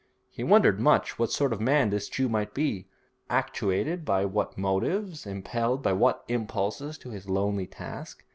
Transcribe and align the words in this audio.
He 0.31 0.43
wondered 0.43 0.79
much 0.79 1.19
what 1.19 1.31
sort 1.31 1.53
of 1.53 1.59
a 1.59 1.63
man 1.63 1.91
this 1.91 2.09
Jew 2.09 2.27
might 2.27 2.55
be, 2.55 2.87
actuated 3.29 4.03
by 4.03 4.25
what 4.25 4.57
motives, 4.57 5.27
impelled 5.27 5.83
by 5.83 5.93
what 5.93 6.25
impulses 6.27 6.97
to 6.97 7.11
his 7.11 7.29
lonely 7.29 7.67
task. 7.67 8.25